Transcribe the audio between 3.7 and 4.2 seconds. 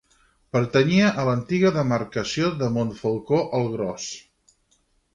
Gros.